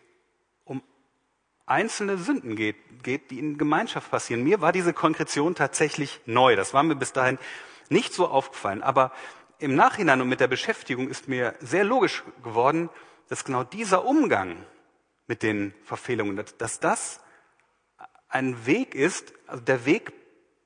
einzelne 1.65 2.17
Sünden 2.17 2.57
geht, 2.57 2.75
geht, 3.03 3.31
die 3.31 3.39
in 3.39 3.57
Gemeinschaft 3.57 4.11
passieren. 4.11 4.43
Mir 4.43 4.61
war 4.61 4.71
diese 4.71 4.93
Konkretion 4.93 5.55
tatsächlich 5.55 6.19
neu. 6.25 6.55
Das 6.55 6.73
war 6.73 6.83
mir 6.83 6.95
bis 6.95 7.13
dahin 7.13 7.39
nicht 7.89 8.13
so 8.13 8.27
aufgefallen. 8.27 8.83
Aber 8.83 9.11
im 9.59 9.75
Nachhinein 9.75 10.19
und 10.19 10.27
mit 10.27 10.41
der 10.41 10.47
Beschäftigung 10.47 11.07
ist 11.07 11.27
mir 11.27 11.55
sehr 11.61 11.85
logisch 11.85 12.23
geworden, 12.43 12.89
dass 13.29 13.45
genau 13.45 13.63
dieser 13.63 14.05
Umgang 14.05 14.65
mit 15.27 15.41
den 15.41 15.73
Verfehlungen, 15.85 16.43
dass 16.57 16.79
das 16.79 17.21
ein 18.27 18.65
Weg 18.65 18.93
ist, 18.93 19.33
also 19.47 19.63
der 19.63 19.85
Weg 19.85 20.11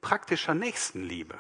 praktischer 0.01 0.55
Nächstenliebe. 0.55 1.37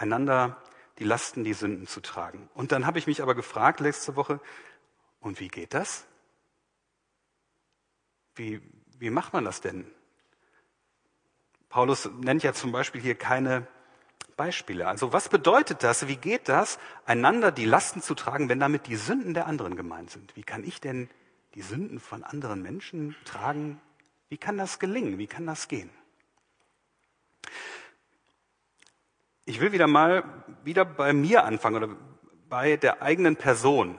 Einander 0.00 0.56
die 0.98 1.04
Lasten, 1.04 1.44
die 1.44 1.52
Sünden 1.52 1.86
zu 1.86 2.00
tragen. 2.00 2.48
Und 2.54 2.72
dann 2.72 2.86
habe 2.86 2.98
ich 2.98 3.06
mich 3.06 3.22
aber 3.22 3.34
gefragt 3.34 3.80
letzte 3.80 4.16
Woche, 4.16 4.40
und 5.20 5.38
wie 5.38 5.48
geht 5.48 5.74
das? 5.74 6.06
Wie, 8.34 8.62
wie 8.98 9.10
macht 9.10 9.34
man 9.34 9.44
das 9.44 9.60
denn? 9.60 9.84
Paulus 11.68 12.08
nennt 12.22 12.42
ja 12.42 12.54
zum 12.54 12.72
Beispiel 12.72 13.02
hier 13.02 13.14
keine 13.14 13.66
Beispiele. 14.36 14.88
Also 14.88 15.12
was 15.12 15.28
bedeutet 15.28 15.82
das? 15.82 16.08
Wie 16.08 16.16
geht 16.16 16.48
das, 16.48 16.78
einander 17.04 17.52
die 17.52 17.66
Lasten 17.66 18.00
zu 18.00 18.14
tragen, 18.14 18.48
wenn 18.48 18.58
damit 18.58 18.86
die 18.86 18.96
Sünden 18.96 19.34
der 19.34 19.46
anderen 19.46 19.76
gemeint 19.76 20.10
sind? 20.10 20.34
Wie 20.34 20.42
kann 20.42 20.64
ich 20.64 20.80
denn 20.80 21.10
die 21.54 21.60
Sünden 21.62 22.00
von 22.00 22.24
anderen 22.24 22.62
Menschen 22.62 23.14
tragen? 23.26 23.78
Wie 24.30 24.38
kann 24.38 24.56
das 24.56 24.78
gelingen? 24.78 25.18
Wie 25.18 25.26
kann 25.26 25.46
das 25.46 25.68
gehen? 25.68 25.90
Ich 29.44 29.60
will 29.60 29.72
wieder 29.72 29.86
mal 29.86 30.24
wieder 30.64 30.84
bei 30.84 31.12
mir 31.12 31.44
anfangen 31.44 31.76
oder 31.82 31.96
bei 32.48 32.76
der 32.76 33.02
eigenen 33.02 33.36
Person. 33.36 33.98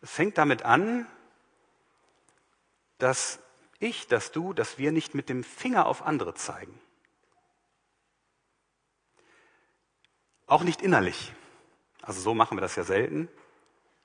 Es 0.00 0.10
fängt 0.10 0.38
damit 0.38 0.64
an, 0.64 1.06
dass 2.98 3.38
ich, 3.78 4.06
dass 4.08 4.32
du, 4.32 4.52
dass 4.52 4.78
wir 4.78 4.92
nicht 4.92 5.14
mit 5.14 5.28
dem 5.28 5.44
Finger 5.44 5.86
auf 5.86 6.02
andere 6.02 6.34
zeigen. 6.34 6.78
Auch 10.46 10.62
nicht 10.62 10.82
innerlich. 10.82 11.32
Also 12.02 12.20
so 12.20 12.34
machen 12.34 12.56
wir 12.56 12.62
das 12.62 12.76
ja 12.76 12.84
selten. 12.84 13.28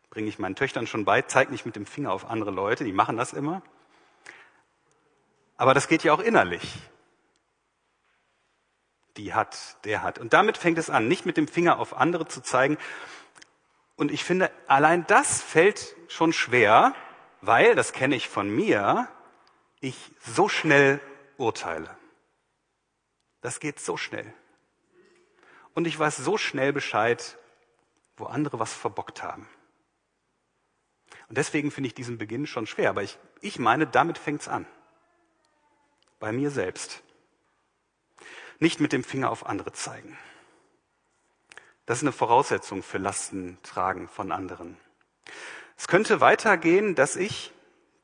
Bringe 0.09 0.29
ich 0.29 0.39
meinen 0.39 0.55
Töchtern 0.55 0.87
schon 0.87 1.03
bei, 1.03 1.21
zeig 1.23 1.49
nicht 1.49 1.65
mit 1.65 1.75
dem 1.75 1.85
Finger 1.85 2.13
auf 2.13 2.29
andere 2.29 2.51
Leute, 2.51 2.83
die 2.83 2.93
machen 2.93 3.17
das 3.17 3.33
immer. 3.33 3.61
Aber 5.57 5.73
das 5.73 5.87
geht 5.87 6.03
ja 6.03 6.13
auch 6.13 6.19
innerlich. 6.19 6.77
Die 9.17 9.33
hat, 9.33 9.77
der 9.85 10.03
hat. 10.03 10.19
Und 10.19 10.33
damit 10.33 10.57
fängt 10.57 10.77
es 10.77 10.89
an, 10.89 11.07
nicht 11.07 11.25
mit 11.25 11.37
dem 11.37 11.47
Finger 11.47 11.79
auf 11.79 11.95
andere 11.95 12.27
zu 12.27 12.41
zeigen. 12.41 12.77
Und 13.95 14.11
ich 14.11 14.23
finde, 14.23 14.51
allein 14.67 15.07
das 15.07 15.41
fällt 15.41 15.95
schon 16.07 16.33
schwer, 16.33 16.93
weil, 17.41 17.75
das 17.75 17.93
kenne 17.93 18.15
ich 18.15 18.27
von 18.27 18.49
mir, 18.49 19.07
ich 19.79 20.11
so 20.19 20.49
schnell 20.49 20.99
urteile. 21.37 21.95
Das 23.41 23.59
geht 23.59 23.79
so 23.79 23.95
schnell. 23.95 24.33
Und 25.73 25.87
ich 25.87 25.97
weiß 25.97 26.17
so 26.17 26.37
schnell 26.37 26.73
Bescheid, 26.73 27.37
wo 28.17 28.25
andere 28.25 28.59
was 28.59 28.73
verbockt 28.73 29.23
haben. 29.23 29.47
Und 31.27 31.37
deswegen 31.37 31.71
finde 31.71 31.87
ich 31.87 31.93
diesen 31.93 32.17
Beginn 32.17 32.47
schon 32.47 32.67
schwer. 32.67 32.89
Aber 32.89 33.03
ich, 33.03 33.17
ich 33.41 33.59
meine, 33.59 33.87
damit 33.87 34.17
fängt's 34.17 34.47
an. 34.47 34.65
Bei 36.19 36.31
mir 36.31 36.49
selbst. 36.49 37.03
Nicht 38.59 38.79
mit 38.79 38.93
dem 38.93 39.03
Finger 39.03 39.31
auf 39.31 39.45
andere 39.45 39.73
zeigen. 39.73 40.17
Das 41.85 41.99
ist 41.99 42.03
eine 42.03 42.11
Voraussetzung 42.11 42.81
für 42.81 42.97
Lastentragen 42.97 44.07
von 44.07 44.31
anderen. 44.31 44.77
Es 45.77 45.87
könnte 45.87 46.21
weitergehen, 46.21 46.95
dass 46.95 47.15
ich 47.15 47.51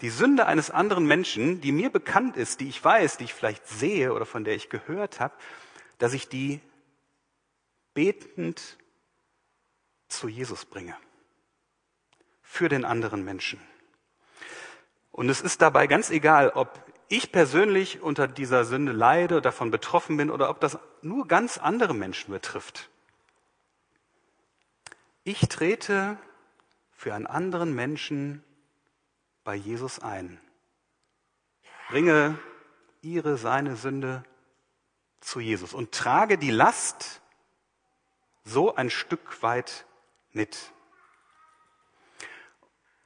die 0.01 0.09
Sünde 0.09 0.45
eines 0.45 0.71
anderen 0.71 1.05
Menschen, 1.05 1.61
die 1.61 1.71
mir 1.71 1.91
bekannt 1.91 2.35
ist, 2.35 2.59
die 2.59 2.69
ich 2.69 2.83
weiß, 2.83 3.17
die 3.17 3.25
ich 3.25 3.33
vielleicht 3.33 3.67
sehe 3.67 4.13
oder 4.13 4.25
von 4.25 4.43
der 4.43 4.55
ich 4.55 4.69
gehört 4.69 5.19
habe, 5.19 5.33
dass 5.99 6.13
ich 6.13 6.27
die 6.27 6.59
betend 7.93 8.77
zu 10.07 10.27
Jesus 10.27 10.65
bringe. 10.65 10.95
Für 12.41 12.67
den 12.67 12.83
anderen 12.83 13.23
Menschen. 13.23 13.61
Und 15.11 15.29
es 15.29 15.41
ist 15.41 15.61
dabei 15.61 15.87
ganz 15.87 16.09
egal, 16.09 16.49
ob 16.49 16.83
ich 17.11 17.31
persönlich 17.31 18.01
unter 18.01 18.27
dieser 18.27 18.63
Sünde 18.63 18.93
leide, 18.93 19.41
davon 19.41 19.69
betroffen 19.69 20.15
bin 20.15 20.31
oder 20.31 20.49
ob 20.49 20.61
das 20.61 20.79
nur 21.01 21.27
ganz 21.27 21.57
andere 21.57 21.93
Menschen 21.93 22.31
betrifft. 22.31 22.89
Ich 25.23 25.49
trete 25.49 26.17
für 26.93 27.13
einen 27.13 27.27
anderen 27.27 27.75
Menschen 27.75 28.43
bei 29.43 29.55
Jesus 29.55 29.99
ein. 29.99 30.39
Bringe 31.89 32.39
ihre, 33.01 33.37
seine 33.37 33.75
Sünde 33.75 34.23
zu 35.19 35.41
Jesus 35.41 35.73
und 35.73 35.91
trage 35.91 36.37
die 36.37 36.51
Last 36.51 37.21
so 38.45 38.73
ein 38.75 38.89
Stück 38.89 39.43
weit 39.43 39.85
mit. 40.31 40.71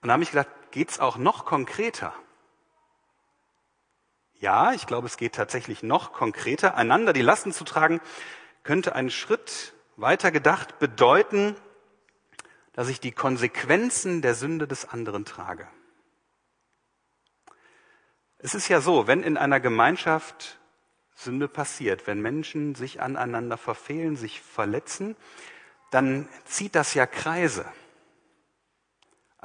Und 0.02 0.10
da 0.10 0.14
habe 0.14 0.24
ich 0.24 0.30
gedacht, 0.30 0.50
geht's 0.70 1.00
auch 1.00 1.18
noch 1.18 1.46
konkreter? 1.46 2.14
Ja, 4.40 4.74
ich 4.74 4.86
glaube, 4.86 5.08
es 5.08 5.18
geht 5.18 5.36
tatsächlich 5.36 5.82
noch 5.82 6.12
konkreter. 6.12 6.76
Einander 6.76 7.14
die 7.14 7.22
Lasten 7.22 7.54
zu 7.54 7.64
tragen, 7.64 8.02
könnte 8.64 8.96
einen 8.96 9.10
Schritt 9.10 9.74
weiter 9.96 10.32
gedacht 10.32 10.80
bedeuten, 10.80 11.56
dass 12.74 12.90
ich 12.90 13.00
die 13.00 13.14
Konsequenzen 13.14 14.22
der 14.22 14.36
Sünde 14.36 14.68
des 14.68 14.90
anderen 14.90 15.24
trage. 15.24 15.68
Es 18.38 18.54
ist 18.54 18.68
ja 18.68 18.82
so, 18.82 19.08
wenn 19.08 19.24
in 19.24 19.38
einer 19.38 19.62
Gemeinschaft 19.62 20.60
Sünde 21.16 21.48
passiert, 21.48 22.06
wenn 22.06 22.22
Menschen 22.22 22.76
sich 22.76 23.02
aneinander 23.02 23.58
verfehlen, 23.58 24.18
sich 24.18 24.42
verletzen, 24.42 25.16
dann 25.90 26.28
zieht 26.44 26.76
das 26.76 26.94
ja 26.94 27.06
Kreise. 27.06 27.66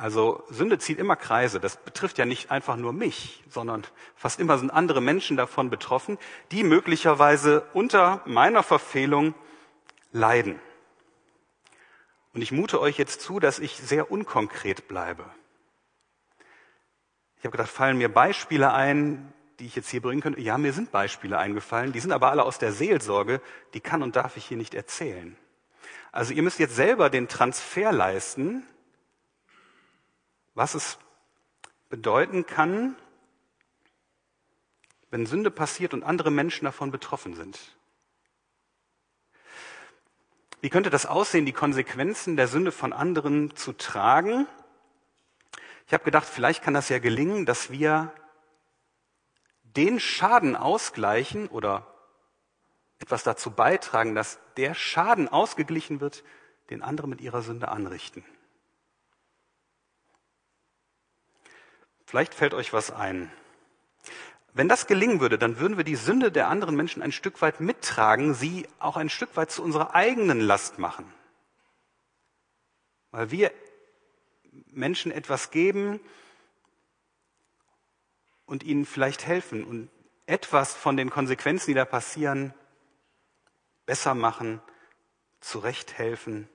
Also 0.01 0.43
Sünde 0.49 0.79
zieht 0.79 0.99
immer 0.99 1.15
Kreise. 1.15 1.61
Das 1.61 1.77
betrifft 1.77 2.17
ja 2.17 2.25
nicht 2.25 2.51
einfach 2.51 2.77
nur 2.77 2.95
mich, 2.95 3.45
sondern 3.51 3.87
fast 4.17 4.41
immer 4.41 4.57
sind 4.57 4.71
andere 4.71 5.03
Menschen 5.03 5.37
davon 5.37 5.69
betroffen, 5.69 6.17
die 6.53 6.65
möglicherweise 6.65 7.67
unter 7.75 8.23
meiner 8.25 8.63
Verfehlung 8.63 9.35
leiden. 10.11 10.59
Und 12.33 12.41
ich 12.41 12.51
mute 12.51 12.81
euch 12.81 12.97
jetzt 12.97 13.21
zu, 13.21 13.41
dass 13.41 13.59
ich 13.59 13.77
sehr 13.77 14.11
unkonkret 14.11 14.89
bleibe. 14.89 15.27
Ich 17.37 17.45
habe 17.45 17.53
gedacht, 17.53 17.69
fallen 17.69 17.99
mir 17.99 18.09
Beispiele 18.09 18.73
ein, 18.73 19.31
die 19.59 19.67
ich 19.67 19.77
jetzt 19.77 19.91
hier 19.91 20.01
bringen 20.01 20.23
könnte? 20.23 20.41
Ja, 20.41 20.57
mir 20.57 20.73
sind 20.73 20.93
Beispiele 20.93 21.37
eingefallen. 21.37 21.93
Die 21.93 22.01
sind 22.01 22.13
aber 22.13 22.31
alle 22.31 22.45
aus 22.45 22.59
der 22.59 22.73
Seelsorge. 22.73 23.43
Die 23.75 23.81
kann 23.81 24.03
und 24.03 24.17
darf 24.17 24.39
ich 24.39 24.47
hier 24.47 24.57
nicht 24.57 24.73
erzählen. 24.73 25.37
Also 26.11 26.33
ihr 26.33 26.43
müsst 26.43 26.59
jetzt 26.59 26.75
selber 26.75 27.11
den 27.11 27.29
Transfer 27.29 27.93
leisten 27.93 28.65
was 30.61 30.75
es 30.75 30.99
bedeuten 31.89 32.45
kann, 32.45 32.95
wenn 35.11 35.25
Sünde 35.25 35.51
passiert 35.51 35.95
und 35.95 36.03
andere 36.03 36.31
Menschen 36.31 36.67
davon 36.67 36.91
betroffen 36.91 37.35
sind. 37.35 37.59
Wie 40.61 40.69
könnte 40.69 40.91
das 40.91 41.07
aussehen, 41.07 41.47
die 41.47 41.55
Konsequenzen 41.55 42.37
der 42.37 42.47
Sünde 42.47 42.73
von 42.73 42.93
anderen 42.93 43.57
zu 43.57 43.73
tragen? 43.73 44.47
Ich 45.87 45.95
habe 45.95 46.05
gedacht, 46.05 46.27
vielleicht 46.27 46.63
kann 46.63 46.75
das 46.75 46.91
ja 46.91 46.99
gelingen, 46.99 47.47
dass 47.47 47.71
wir 47.71 48.13
den 49.63 49.99
Schaden 49.99 50.57
ausgleichen 50.57 51.49
oder 51.49 51.87
etwas 52.99 53.23
dazu 53.23 53.51
beitragen, 53.51 54.15
dass 54.15 54.39
der 54.59 54.75
Schaden 54.75 55.27
ausgeglichen 55.27 56.03
wird, 56.03 56.23
den 56.69 56.83
andere 56.83 57.09
mit 57.09 57.23
ihrer 57.23 57.41
Sünde 57.41 57.69
anrichten. 57.69 58.23
Vielleicht 62.11 62.35
fällt 62.35 62.55
euch 62.55 62.73
was 62.73 62.91
ein. 62.91 63.31
Wenn 64.53 64.69
das 64.69 64.89
gelingen 64.89 65.21
würde, 65.21 65.39
dann 65.39 65.61
würden 65.61 65.77
wir 65.77 65.85
die 65.85 65.95
Sünde 65.95 66.33
der 66.33 66.49
anderen 66.49 66.75
Menschen 66.75 67.03
ein 67.03 67.13
Stück 67.13 67.41
weit 67.41 67.61
mittragen, 67.61 68.35
sie 68.35 68.67
auch 68.81 68.97
ein 68.97 69.09
Stück 69.09 69.37
weit 69.37 69.53
zu 69.53 69.63
unserer 69.63 69.95
eigenen 69.95 70.41
Last 70.41 70.81
machen. 70.81 71.05
Weil 73.13 73.31
wir 73.31 73.53
Menschen 74.73 75.13
etwas 75.13 75.53
geben 75.53 76.01
und 78.45 78.65
ihnen 78.65 78.87
vielleicht 78.87 79.25
helfen 79.25 79.63
und 79.63 79.89
etwas 80.27 80.75
von 80.75 80.97
den 80.97 81.11
Konsequenzen, 81.11 81.71
die 81.71 81.75
da 81.75 81.85
passieren, 81.85 82.53
besser 83.87 84.17
machen, 84.17 84.61
zurecht 85.39 85.97
helfen. 85.97 86.49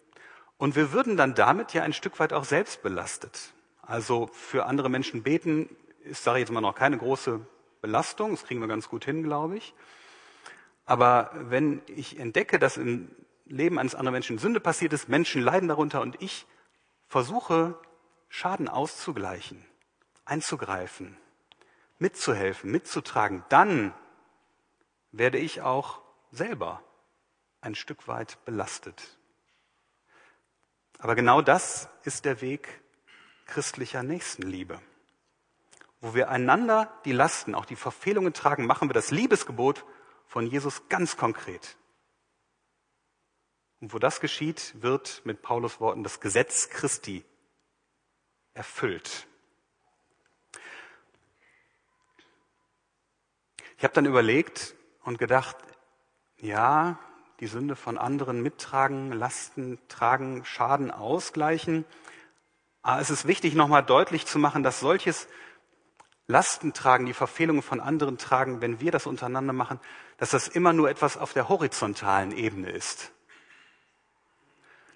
Und 0.58 0.76
wir 0.76 0.92
würden 0.92 1.16
dann 1.16 1.34
damit 1.34 1.74
ja 1.74 1.84
ein 1.84 1.94
Stück 1.94 2.20
weit 2.20 2.34
auch 2.34 2.44
selbst 2.44 2.84
belastet. 2.84 3.54
Also 3.86 4.28
für 4.34 4.66
andere 4.66 4.90
Menschen 4.90 5.24
beten 5.24 5.76
ist, 6.04 6.24
sage 6.24 6.40
ich 6.40 6.42
jetzt 6.42 6.52
mal, 6.52 6.62
noch 6.62 6.76
keine 6.76 6.98
große 6.98 7.46
Belastung. 7.82 8.32
Das 8.32 8.46
kriegen 8.46 8.60
wir 8.60 8.68
ganz 8.68 8.90
gut 8.90 9.06
hin, 9.06 9.24
glaube 9.24 9.58
ich. 9.58 9.74
Aber 10.86 11.32
wenn 11.34 11.82
ich 11.88 12.20
entdecke, 12.20 12.60
dass 12.60 12.78
im 12.78 13.12
Leben 13.46 13.80
eines 13.80 13.96
anderen 13.96 14.14
Menschen 14.14 14.38
Sünde 14.38 14.60
passiert 14.60 14.94
ist, 14.94 15.10
Menschen 15.10 15.42
leiden 15.42 15.68
darunter 15.68 16.02
und 16.02 16.22
ich 16.22 16.46
versuche, 17.08 17.80
Schaden 18.28 18.68
auszugleichen, 18.68 19.66
einzugreifen, 20.26 21.18
mitzuhelfen, 22.00 22.72
mitzutragen, 22.72 23.46
dann 23.50 23.94
werde 25.12 25.38
ich 25.38 25.62
auch 25.62 26.02
selber 26.32 26.84
ein 27.62 27.76
Stück 27.76 28.08
weit 28.08 28.44
belastet. 28.46 29.18
Aber 30.98 31.16
genau 31.16 31.42
das 31.42 31.88
ist 32.04 32.26
der 32.26 32.42
Weg 32.42 32.82
christlicher 33.46 34.04
Nächstenliebe. 34.04 34.82
Wo 36.02 36.14
wir 36.14 36.30
einander 36.30 36.92
die 37.06 37.12
Lasten, 37.12 37.56
auch 37.56 37.66
die 37.66 37.76
Verfehlungen 37.76 38.34
tragen, 38.34 38.66
machen 38.66 38.90
wir 38.90 38.94
das 38.94 39.12
Liebesgebot 39.12 39.86
von 40.28 40.46
Jesus 40.46 40.88
ganz 40.90 41.18
konkret. 41.18 41.78
Und 43.82 43.94
wo 43.94 44.00
das 44.00 44.20
geschieht, 44.20 44.74
wird 44.82 45.22
mit 45.26 45.42
Paulus 45.42 45.80
Worten 45.80 46.04
das 46.04 46.20
Gesetz 46.20 46.70
Christi 46.70 47.24
erfüllt. 48.54 49.28
Ich 53.78 53.84
habe 53.84 53.94
dann 53.94 54.06
überlegt 54.06 54.76
und 55.04 55.20
gedacht, 55.20 55.58
ja, 56.38 56.98
die 57.40 57.48
Sünde 57.48 57.76
von 57.76 57.98
anderen 57.98 58.42
mittragen, 58.42 59.12
Lasten 59.12 59.78
tragen, 59.90 60.46
Schaden 60.46 60.92
ausgleichen. 60.92 61.86
Aber 62.86 63.02
es 63.02 63.10
ist 63.10 63.26
wichtig, 63.26 63.56
nochmal 63.56 63.84
deutlich 63.84 64.28
zu 64.28 64.38
machen, 64.38 64.62
dass 64.62 64.80
solches 64.80 65.28
Lasten 66.28 66.72
tragen, 66.72 67.08
die 67.08 67.16
Verfehlungen 67.16 67.64
von 67.64 67.80
anderen 67.80 68.20
tragen, 68.20 68.62
wenn 68.62 68.80
wir 68.80 68.92
das 68.92 69.08
untereinander 69.08 69.54
machen, 69.54 69.80
dass 70.18 70.30
das 70.30 70.48
immer 70.48 70.72
nur 70.72 70.88
etwas 70.88 71.18
auf 71.18 71.34
der 71.34 71.50
horizontalen 71.50 72.32
Ebene 72.32 72.70
ist. 72.70 73.12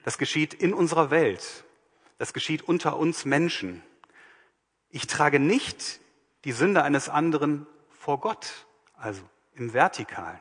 Das 0.03 0.19
geschieht 0.19 0.53
in 0.53 0.71
unserer 0.71 1.09
Welt. 1.09 1.63
Das 2.19 2.33
geschieht 2.33 2.61
unter 2.61 2.95
uns 2.95 3.25
Menschen. 3.25 3.81
Ich 4.91 5.07
trage 5.07 5.39
nicht 5.39 5.99
die 6.43 6.51
Sünde 6.51 6.83
eines 6.83 7.09
anderen 7.09 7.65
vor 7.89 8.19
Gott, 8.19 8.67
also 8.97 9.23
im 9.53 9.73
Vertikalen. 9.73 10.39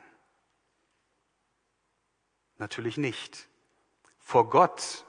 Natürlich 2.59 2.97
nicht. 2.97 3.47
Vor 4.19 4.51
Gott 4.51 5.03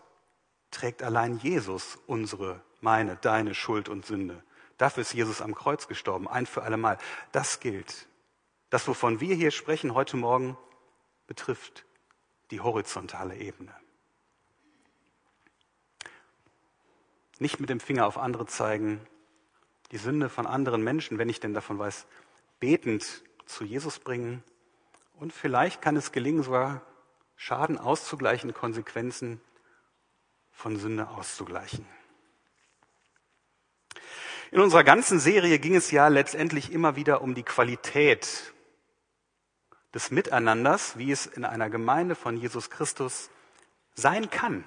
trägt 0.70 1.02
allein 1.02 1.38
Jesus 1.38 1.98
unsere, 2.06 2.60
meine, 2.80 3.16
deine 3.16 3.54
Schuld 3.54 3.88
und 3.88 4.06
Sünde. 4.06 4.42
Dafür 4.78 5.02
ist 5.02 5.12
Jesus 5.12 5.42
am 5.42 5.54
Kreuz 5.54 5.88
gestorben, 5.88 6.28
ein 6.28 6.46
für 6.46 6.62
allemal. 6.62 6.98
Das 7.32 7.60
gilt. 7.60 8.08
Das, 8.70 8.86
wovon 8.88 9.20
wir 9.20 9.34
hier 9.34 9.50
sprechen 9.50 9.94
heute 9.94 10.16
Morgen, 10.16 10.56
betrifft 11.26 11.84
die 12.50 12.60
horizontale 12.60 13.36
Ebene. 13.36 13.74
Nicht 17.38 17.60
mit 17.60 17.70
dem 17.70 17.80
Finger 17.80 18.06
auf 18.06 18.18
andere 18.18 18.46
zeigen, 18.46 19.00
die 19.92 19.98
Sünde 19.98 20.28
von 20.28 20.46
anderen 20.46 20.82
Menschen, 20.82 21.18
wenn 21.18 21.28
ich 21.28 21.40
denn 21.40 21.54
davon 21.54 21.78
weiß, 21.78 22.06
betend 22.60 23.22
zu 23.46 23.64
Jesus 23.64 23.98
bringen. 23.98 24.44
Und 25.18 25.32
vielleicht 25.32 25.82
kann 25.82 25.96
es 25.96 26.12
gelingen, 26.12 26.42
sogar 26.42 26.82
Schaden 27.36 27.78
auszugleichen, 27.78 28.54
Konsequenzen 28.54 29.40
von 30.60 30.76
Sünde 30.76 31.08
auszugleichen. 31.08 31.86
In 34.50 34.60
unserer 34.60 34.84
ganzen 34.84 35.18
Serie 35.18 35.58
ging 35.58 35.74
es 35.74 35.90
ja 35.90 36.08
letztendlich 36.08 36.70
immer 36.70 36.96
wieder 36.96 37.22
um 37.22 37.34
die 37.34 37.42
Qualität 37.42 38.52
des 39.94 40.10
Miteinanders, 40.10 40.98
wie 40.98 41.12
es 41.12 41.24
in 41.24 41.46
einer 41.46 41.70
Gemeinde 41.70 42.14
von 42.14 42.36
Jesus 42.36 42.68
Christus 42.68 43.30
sein 43.94 44.28
kann. 44.28 44.64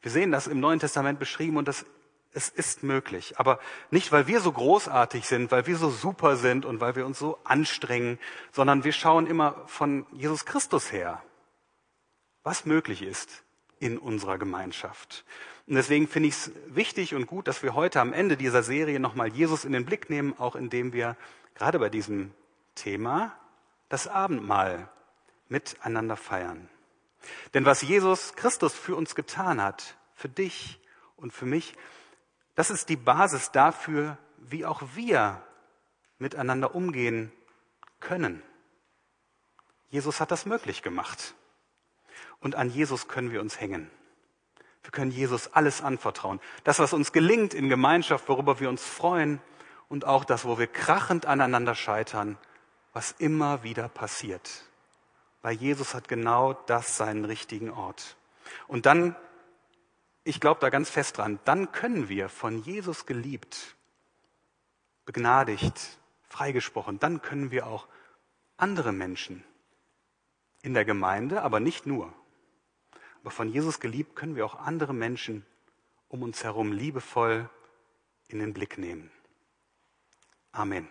Wir 0.00 0.10
sehen 0.10 0.32
das 0.32 0.48
im 0.48 0.58
Neuen 0.58 0.80
Testament 0.80 1.20
beschrieben 1.20 1.56
und 1.56 1.68
das, 1.68 1.86
es 2.32 2.48
ist 2.48 2.82
möglich. 2.82 3.38
Aber 3.38 3.60
nicht, 3.92 4.10
weil 4.10 4.26
wir 4.26 4.40
so 4.40 4.50
großartig 4.50 5.28
sind, 5.28 5.52
weil 5.52 5.66
wir 5.68 5.76
so 5.76 5.90
super 5.90 6.36
sind 6.36 6.64
und 6.64 6.80
weil 6.80 6.96
wir 6.96 7.06
uns 7.06 7.20
so 7.20 7.38
anstrengen, 7.44 8.18
sondern 8.50 8.82
wir 8.82 8.92
schauen 8.92 9.28
immer 9.28 9.62
von 9.68 10.06
Jesus 10.10 10.44
Christus 10.44 10.90
her, 10.90 11.22
was 12.42 12.66
möglich 12.66 13.02
ist 13.02 13.44
in 13.82 13.98
unserer 13.98 14.38
Gemeinschaft. 14.38 15.24
Und 15.66 15.74
deswegen 15.74 16.06
finde 16.06 16.28
ich 16.28 16.36
es 16.36 16.52
wichtig 16.66 17.16
und 17.16 17.26
gut, 17.26 17.48
dass 17.48 17.64
wir 17.64 17.74
heute 17.74 18.00
am 18.00 18.12
Ende 18.12 18.36
dieser 18.36 18.62
Serie 18.62 19.00
nochmal 19.00 19.28
Jesus 19.28 19.64
in 19.64 19.72
den 19.72 19.84
Blick 19.84 20.08
nehmen, 20.08 20.38
auch 20.38 20.54
indem 20.54 20.92
wir 20.92 21.16
gerade 21.56 21.80
bei 21.80 21.88
diesem 21.88 22.32
Thema 22.76 23.36
das 23.88 24.06
Abendmahl 24.06 24.88
miteinander 25.48 26.16
feiern. 26.16 26.68
Denn 27.54 27.64
was 27.64 27.82
Jesus 27.82 28.34
Christus 28.34 28.72
für 28.72 28.94
uns 28.94 29.16
getan 29.16 29.60
hat, 29.60 29.96
für 30.14 30.28
dich 30.28 30.80
und 31.16 31.32
für 31.32 31.46
mich, 31.46 31.74
das 32.54 32.70
ist 32.70 32.88
die 32.88 32.96
Basis 32.96 33.50
dafür, 33.50 34.16
wie 34.38 34.64
auch 34.64 34.82
wir 34.94 35.42
miteinander 36.18 36.76
umgehen 36.76 37.32
können. 37.98 38.42
Jesus 39.88 40.20
hat 40.20 40.30
das 40.30 40.46
möglich 40.46 40.82
gemacht. 40.82 41.34
Und 42.42 42.56
an 42.56 42.68
Jesus 42.68 43.08
können 43.08 43.30
wir 43.30 43.40
uns 43.40 43.60
hängen. 43.60 43.90
Wir 44.82 44.90
können 44.90 45.12
Jesus 45.12 45.52
alles 45.52 45.80
anvertrauen. 45.80 46.40
Das, 46.64 46.80
was 46.80 46.92
uns 46.92 47.12
gelingt 47.12 47.54
in 47.54 47.68
Gemeinschaft, 47.68 48.28
worüber 48.28 48.58
wir 48.60 48.68
uns 48.68 48.84
freuen 48.84 49.40
und 49.88 50.04
auch 50.04 50.24
das, 50.24 50.44
wo 50.44 50.58
wir 50.58 50.66
krachend 50.66 51.24
aneinander 51.24 51.74
scheitern, 51.74 52.36
was 52.92 53.12
immer 53.12 53.62
wieder 53.62 53.88
passiert. 53.88 54.64
Bei 55.40 55.52
Jesus 55.52 55.94
hat 55.94 56.08
genau 56.08 56.52
das 56.52 56.96
seinen 56.96 57.24
richtigen 57.24 57.70
Ort. 57.70 58.16
Und 58.66 58.86
dann, 58.86 59.16
ich 60.24 60.40
glaube 60.40 60.60
da 60.60 60.68
ganz 60.68 60.90
fest 60.90 61.18
dran, 61.18 61.38
dann 61.44 61.70
können 61.70 62.08
wir 62.08 62.28
von 62.28 62.62
Jesus 62.62 63.06
geliebt, 63.06 63.76
begnadigt, 65.04 65.98
freigesprochen, 66.28 66.98
dann 66.98 67.22
können 67.22 67.50
wir 67.52 67.66
auch 67.66 67.86
andere 68.56 68.92
Menschen 68.92 69.44
in 70.62 70.74
der 70.74 70.84
Gemeinde, 70.84 71.42
aber 71.42 71.60
nicht 71.60 71.86
nur, 71.86 72.12
aber 73.22 73.30
von 73.30 73.48
Jesus 73.48 73.80
geliebt, 73.80 74.16
können 74.16 74.36
wir 74.36 74.44
auch 74.44 74.56
andere 74.56 74.92
Menschen 74.92 75.46
um 76.08 76.22
uns 76.22 76.44
herum 76.44 76.72
liebevoll 76.72 77.48
in 78.28 78.40
den 78.40 78.52
Blick 78.52 78.78
nehmen. 78.78 79.10
Amen. 80.50 80.88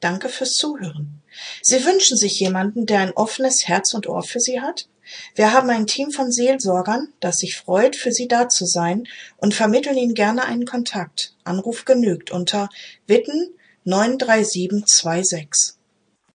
Danke 0.00 0.28
fürs 0.28 0.54
Zuhören. 0.54 1.22
Sie 1.62 1.84
wünschen 1.84 2.18
sich 2.18 2.38
jemanden, 2.38 2.84
der 2.84 3.00
ein 3.00 3.12
offenes 3.12 3.66
Herz 3.66 3.94
und 3.94 4.06
Ohr 4.06 4.22
für 4.22 4.38
Sie 4.38 4.60
hat? 4.60 4.88
Wir 5.34 5.52
haben 5.52 5.70
ein 5.70 5.86
Team 5.86 6.10
von 6.10 6.30
Seelsorgern, 6.30 7.08
das 7.20 7.38
sich 7.38 7.56
freut, 7.56 7.96
für 7.96 8.12
Sie 8.12 8.28
da 8.28 8.48
zu 8.48 8.66
sein 8.66 9.08
und 9.38 9.54
vermitteln 9.54 9.96
Ihnen 9.96 10.14
gerne 10.14 10.44
einen 10.44 10.66
Kontakt. 10.66 11.34
Anruf 11.44 11.86
genügt 11.86 12.30
unter 12.30 12.68
Witten 13.06 13.48
93726. 13.84 15.76